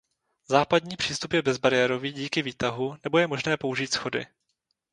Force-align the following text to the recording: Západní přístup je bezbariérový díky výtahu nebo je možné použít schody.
Západní 0.47 0.97
přístup 0.97 1.33
je 1.33 1.41
bezbariérový 1.41 2.11
díky 2.11 2.41
výtahu 2.41 2.95
nebo 3.03 3.17
je 3.17 3.27
možné 3.27 3.57
použít 3.57 3.93
schody. 3.93 4.25